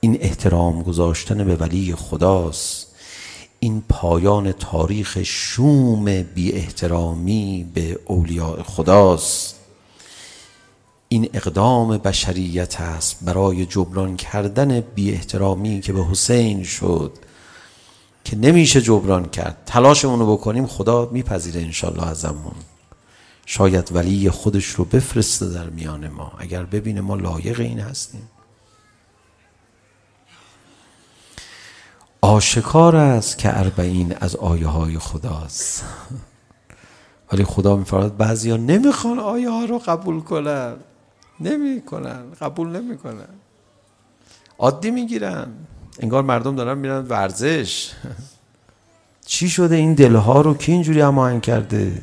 [0.00, 2.86] این احترام گذاشتن به ولی خداست
[3.60, 9.54] این پایان تاریخ شوم بی احترامی به اولیاء خداست
[11.08, 17.12] این اقدام بشریت است برای جبران کردن بی احترامی که به حسین شد
[18.24, 19.62] که نمیشه جبران کرد.
[19.66, 22.54] تلاشمون رو بکنیم خدا میپذیره انشالله ازمون.
[23.46, 26.32] شاید ولی خودش رو بفرسته در میان ما.
[26.38, 28.28] اگر ببینه ما لایق این هستیم.
[32.20, 35.84] آشکار است که اربعین از آیه های خداست.
[37.32, 40.76] ولی خدا میفرماید بعضیا نمیخوان آیه ها رو قبول کنن.
[41.40, 42.30] نمیکنن.
[42.40, 43.28] قبول نمیکنن.
[44.58, 45.52] عادی میگیرن.
[45.98, 47.92] انگار مردم دارن میرن ورزش
[49.26, 52.02] چی شده این دلها رو کی اینجوری هماهنگ کرده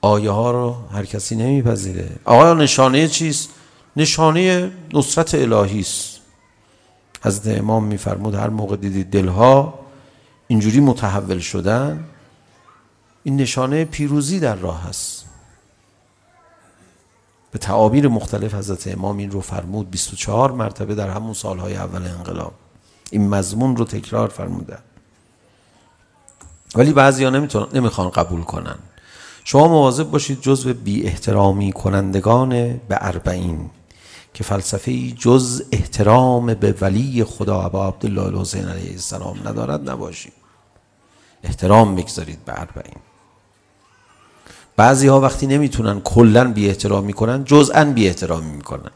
[0.00, 3.48] آیه ها رو هر کسی نمیپذیره آقا نشانه چیست
[3.96, 6.20] نشانه نصرت الهی است
[7.24, 9.78] حضرت امام میفرمود هر موقع دیدید دلها
[10.48, 12.04] اینجوری متحول شدن
[13.24, 15.21] این نشانه پیروزی در راه است
[17.52, 22.52] به تعابیر مختلف حضرت امام این رو فرمود 24 مرتبه در همون سالهای اول انقلاب.
[23.10, 24.78] این مضمون رو تکرار فرموده.
[26.74, 28.76] ولی بعضیا نمیتونن نمیخوان قبول کنن.
[29.44, 32.50] شما مواظب باشید جزء بی احترامی کنندگان
[32.88, 33.70] به اربعین
[34.34, 40.32] که فلسفه جز احترام به ولی خدا ابا عبدالله الحسین علیه السلام ندارد نباشید.
[41.44, 43.11] احترام بگذارید به اربعین.
[44.76, 48.90] بعضی ها وقتی نمیتونن کلا بی احترام میکنن جزءا بی احترام میکنن.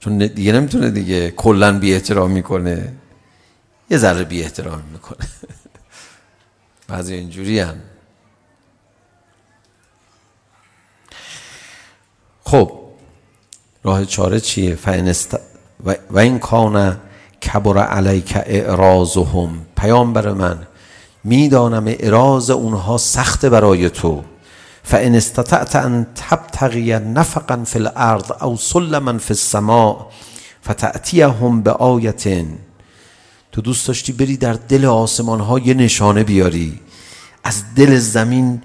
[0.00, 2.92] چون دیگه نمیتونه دیگه کلا بی احترام میکنه
[3.90, 5.28] یه ذره بی احترام میکنه.
[6.88, 7.76] بعضی اینجوری هم
[12.44, 12.78] خب
[13.84, 15.38] راه چاره چیه؟ فینست
[16.10, 17.00] و این کان
[17.42, 19.66] کبر علیک اعراضهم.
[19.76, 20.66] پیامبر من
[21.24, 24.22] میدانم اعراض اونها سخت برای تو.
[24.84, 29.96] فان استطعت ان تبتغي نفقا فی الارض او سلما فی السماء
[30.68, 32.46] فتاتيهم بايه
[33.52, 36.80] تو دوست داشتی بری در دل آسمان ها یه نشانه بیاری.
[37.44, 38.62] از دل زمین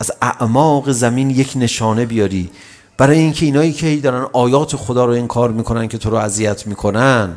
[0.00, 2.50] از اعماق زمین یک نشانه بیاری.
[2.98, 7.36] برای اینکه اینایی که دارن آیات خدا رو انکار میکنن که تو رو اذیت میکنن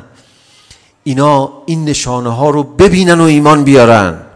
[1.04, 4.29] اینا این نشانه ها رو ببینن و ایمان بیارن.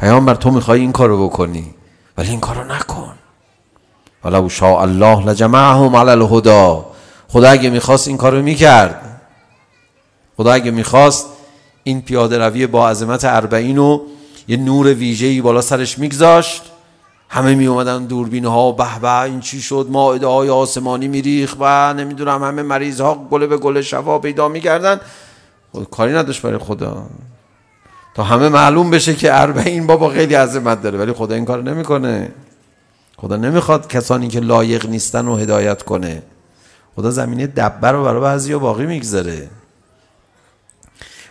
[0.00, 1.74] پیامبر تو میخوای این کارو بکنی
[2.18, 3.14] ولی این کارو نکن
[4.24, 6.76] ولو شاء الله لجمعهم علی الهدى
[7.28, 9.20] خدا اگه میخواست این کارو میکرد
[10.36, 11.26] خدا اگه میخواست
[11.84, 14.00] این پیاده روی با عظمت اربعین و
[14.48, 16.62] یه نور ویژه‌ای بالا سرش میگذاشت
[17.28, 21.94] همه می اومدن دوربین ها به به این چی شد مائده های آسمانی میریخ و
[21.94, 25.00] نمیدونم همه مریض ها گله به گله شفا پیدا میکردن
[25.90, 27.02] کاری نداشت برای خدا
[28.14, 32.32] تا همه معلوم بشه که اربعین بابا خیلی عظمت داره ولی خدا این کار نمیکنه.
[33.16, 36.22] خدا نمیخواد کسانی که لایق نیستن رو هدایت کنه.
[36.96, 39.48] خدا زمینه دبه رو برای بعضی باقی میگذاره.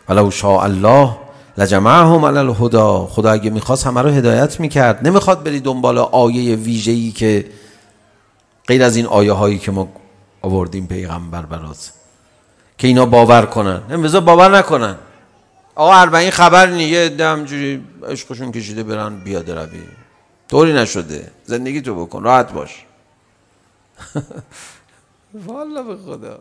[0.09, 1.17] ولو شاء الله
[1.57, 3.07] لجمعهم علی الهدى.
[3.09, 5.07] خدا اگه میخواست همه رو هدایت میکرد.
[5.07, 7.45] نمیخواد بری دنبال آیه ویژه‌ای که
[8.67, 9.88] غیر از این آیه هایی که ما
[10.41, 11.91] آوردیم پیغمبر برات.
[12.77, 13.82] که اینا باور کنن.
[13.89, 14.95] نمیذار باور نکنن.
[15.80, 19.82] آقا اربعین خبر نیه یه دم جوری عشقشون کشیده برن بیاده روی
[20.47, 21.32] طوری نشده.
[21.45, 22.86] زندگی تو بکن راحت باش.
[25.47, 26.39] والا به خدا.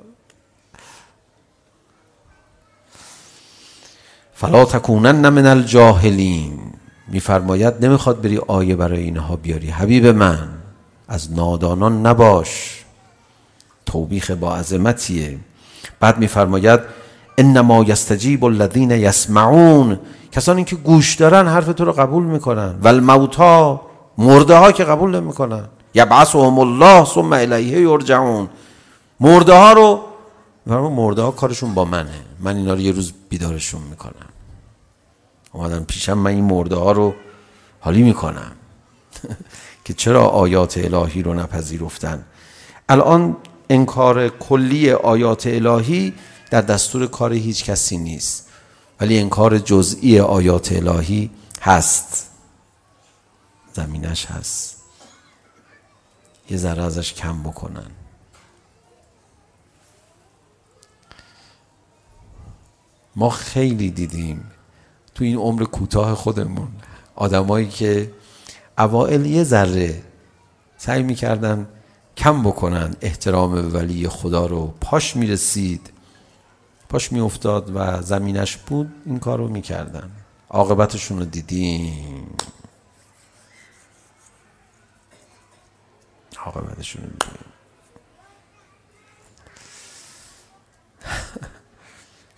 [4.35, 6.73] فلا تکونن من الجاهلین.
[7.09, 9.71] میفرماید نمیخواد بری آیه برای اینها بیاری.
[9.71, 10.49] حبیب من
[11.09, 12.85] از نادانان نباش.
[13.87, 15.39] توبیخ با عظمتیه.
[16.01, 16.81] بعد میفرماید
[17.39, 19.99] انما یستجیب الذین یسمعون
[20.33, 22.75] کسانی که گوش دارن حرف تو رو قبول میکنن.
[22.83, 23.81] والموتا
[24.19, 25.65] مرده ها که قبول نمیکنن.
[25.95, 28.49] یبعثهم الله ثم الیه یرجعون.
[29.21, 30.01] مرده ها رو
[30.91, 32.21] مرده ها کارشون با منه.
[32.41, 34.29] من اینا رو یه روز بیدارشون میکنم.
[35.53, 37.15] اومدن پیشم من این مرده ها رو
[37.81, 38.53] حالی میکنم.
[39.85, 42.25] که چرا آیات الهی رو نپذیرفتن؟
[42.89, 43.37] الان
[43.71, 46.15] انکار کلی آیات الهی
[46.51, 48.49] در دستور کار هیچ کسی نیست.
[49.01, 51.31] ولی انکار جزئی آیات الهی
[51.61, 52.31] هست.
[53.73, 54.77] زمینش هست.
[56.51, 57.91] یه ذره ازش کم بکنن.
[63.17, 64.51] ما خیلی دیدیم
[65.15, 66.69] تو این عمر کوتاه خودمون
[67.15, 68.13] آدمایی که
[68.79, 70.03] اوائل یه ذره
[70.77, 71.69] سعی میکردن
[72.17, 74.75] کم بکنن احترام ولی خدا رو.
[74.81, 75.91] پاش میرسید.
[76.89, 80.11] پاش میافتاد و زمینش بود این کار رو میکردن
[80.51, 82.37] عاقبتشون رو دیدیم.
[86.45, 87.45] عاقبتشون رو دیدیم.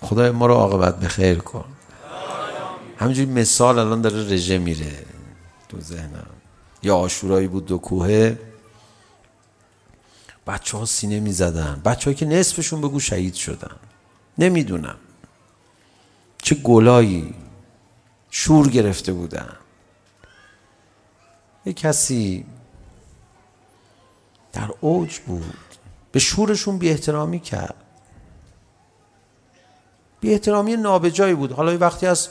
[0.08, 1.64] خدای ما رو عاقبت به خیر کن.
[2.98, 5.04] همینجوری مثال الان داره رژه میره
[5.68, 6.26] تو ذهنم.
[6.82, 8.38] یا آشورایی بود دو کوهه
[10.46, 13.76] بچه ها سینه می زدن بچه که نصفشون بگو شهید شدن.
[14.40, 14.96] نمیدونم.
[16.42, 17.34] چه گلایی
[18.30, 19.56] شور گرفته بودن.
[21.66, 22.46] یه کسی
[24.52, 25.54] در اوج بود.
[26.12, 27.74] به شورشون بی احترامی کرد.
[30.20, 31.52] بی احترامی نابجایی بود.
[31.52, 32.28] حالا وقتی از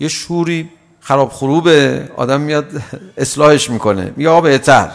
[0.00, 0.70] یه شوری
[1.00, 2.82] خراب خروبه آدم میاد
[3.16, 4.12] اصلاحش میکنه.
[4.16, 4.92] میگه بهتر.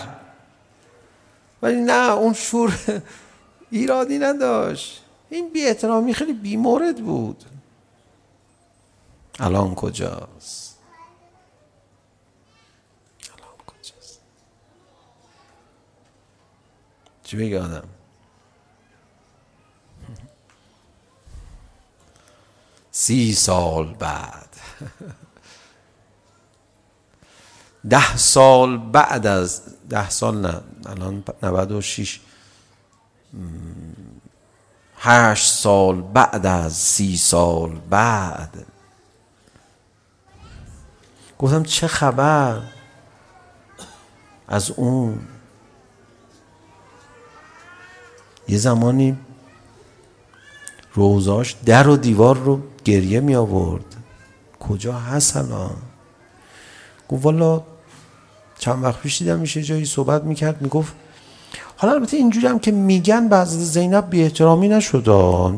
[1.62, 2.80] ولی نه اون شور
[3.72, 5.06] ایرادی نداشت.
[5.30, 7.46] این بی احترامی خیلی بیمورد بود.
[9.40, 10.80] الان کجاست؟
[13.38, 14.20] الان کجاست؟
[17.24, 17.90] چی بگه آدم؟
[22.92, 24.50] سی سال بعد.
[27.90, 32.20] ده سال بعد از ده سال نه الان 96
[35.00, 38.66] هشت سال بعد از سی سال بعد
[41.40, 42.62] گفتم چه خبر
[44.48, 45.20] از اون
[48.48, 49.18] یه زمانی
[50.94, 53.96] روزاش در و دیوار رو گریه می آورد
[54.60, 55.78] کجا هست الان
[57.10, 57.64] گفت والا
[58.60, 60.94] چند وقت پیش دیدم میشه جایی صحبت میکرد میگفت
[61.82, 65.04] حالا البته اینجوری هم که میگن بعض زینب بی احترامی نشد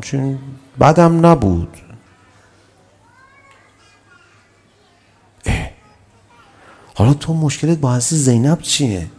[0.00, 0.38] چون
[0.80, 1.76] بدم نبود.
[5.44, 5.70] اه.
[6.94, 9.10] حالا تو مشکلت با حضرت زینب چیه؟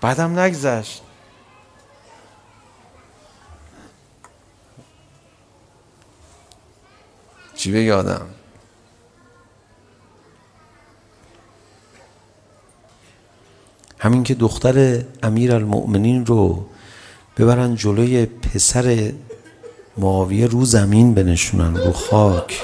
[0.00, 1.02] بعدم نگذشت.
[7.54, 8.26] چی بگه آدم؟
[14.00, 16.66] همین که دختر امیر المؤمنین رو
[17.36, 19.12] ببرن جلوی پسر
[19.98, 22.62] معاویه رو زمین بنشونن رو خاک.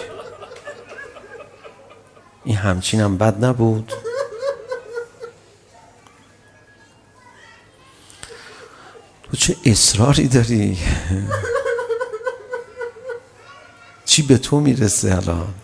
[2.45, 3.93] این همچین هم بد نبود.
[9.22, 10.78] تو چه اصراری داری؟
[14.05, 15.55] چی به تو میرسه الان؟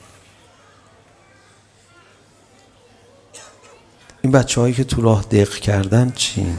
[4.23, 6.57] این بچه هایی که تو راه دق کردن چی؟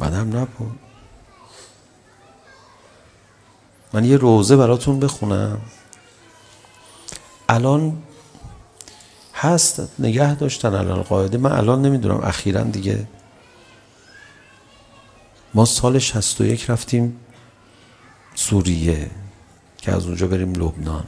[0.00, 0.78] بدم نبود.
[3.92, 5.60] من یه روزه براتون بخونم.
[7.48, 8.02] الان
[9.34, 11.38] هست نگه داشتن الان قاعده.
[11.38, 13.08] من الان نمیدونم اخیرا دیگه.
[15.54, 17.20] ما سال 61 رفتیم
[18.34, 19.10] سوریه.
[19.78, 21.04] که از اونجا بریم لبنان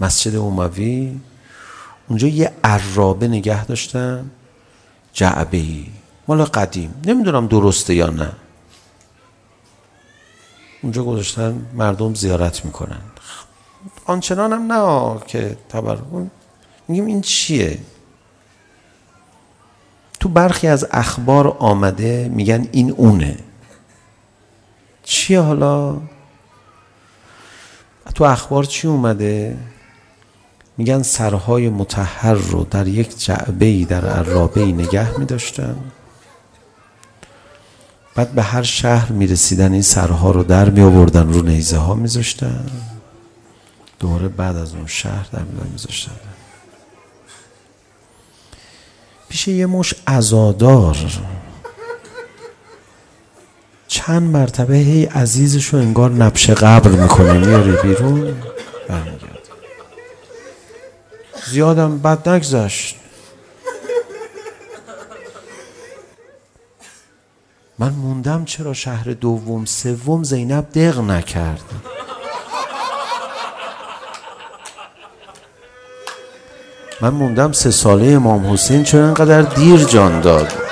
[0.00, 1.20] مسجد اوموی
[2.08, 4.30] اونجا یه عرابه نگه داشتن
[5.12, 5.86] جعبه ای
[6.28, 8.32] مال قدیم نمیدونم درسته یا نه
[10.82, 13.00] اونجا گذاشتن مردم زیارت میکنن
[14.04, 15.98] آنچنان هم نه که تبر
[16.88, 17.78] میگیم این چیه
[20.20, 23.38] تو برخی از اخبار آمده میگن این اونه
[25.02, 25.96] چیه حالا
[28.14, 29.56] تو اخبار چی اومده
[30.78, 35.76] میگن سرهای متحر رو در یک جعبه ای در عرابه ای نگه می داشتن
[38.14, 41.94] بعد به هر شهر می رسیدن این سرها رو در می آوردن رو نیزه ها
[41.94, 42.08] می
[43.98, 46.12] دوره بعد از اون شهر در می میذاشتن
[49.28, 50.96] پیش یه مش ازادار
[53.88, 58.42] چند مرتبه هی عزیزش رو انگار نبش قبر میکنه میاره بیرون
[58.88, 59.48] برمیگرد
[61.46, 62.96] زیادم بد نگذشت.
[67.78, 71.62] من موندم چرا شهر دوم سوم زینب دق نکرد.
[77.00, 80.65] من موندم سه ساله امام حسین چرا انقدر دیر جان داد.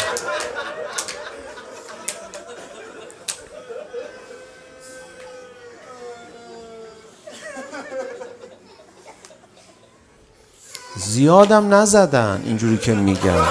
[10.97, 12.43] زیادم نزدن.
[12.45, 13.43] اینجوری که میگن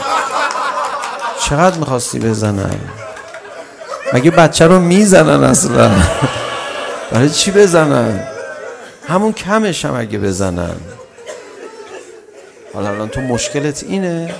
[1.41, 2.79] چقدر میخواستی بزنن
[4.13, 5.91] مگه بچه رو میزنن اصلا؟
[7.11, 8.27] برای چی بزنن؟
[9.07, 10.75] همون کمش هم اگه بزنن.
[12.73, 14.35] حالا الان تو مشکلت اینه.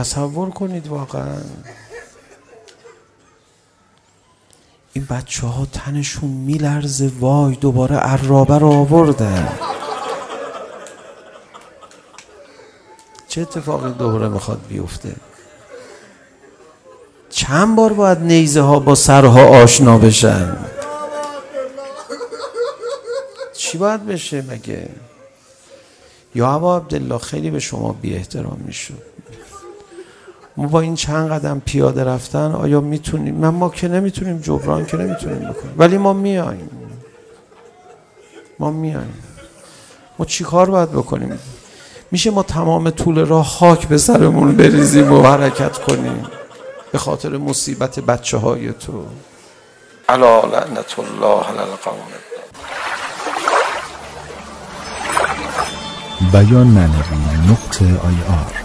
[0.00, 1.36] تصور کنید واقعا
[4.92, 9.58] این بچه ها تنشون میلرزه وای دوباره عرابه رو آوردن
[13.28, 15.16] چه اتفاقی دوباره میخواد بیفته
[17.30, 20.56] چند بار باید نیزه ها با سرها آشنا بشن
[23.52, 24.88] چی باید بشه مگه
[26.34, 29.09] یا عبا عبدالله خیلی به شما بی احترام میشد
[30.60, 34.96] ما با این چند قدم پیاده رفتن آیا میتونیم من ما که نمیتونیم جبران که
[34.96, 36.70] نمیتونیم بکنیم ولی ما میاییم
[38.58, 39.22] ما میاییم
[40.18, 41.38] ما چیکار باید بکنیم
[42.10, 46.26] میشه ما تمام طول راه خاک به سرمون بریزیم و حرکت کنیم
[46.92, 49.04] به خاطر مصیبت بچه های تو
[50.08, 52.10] علا لعنت الله علی القوم
[56.32, 58.59] بیان معنوی نقطه آی آر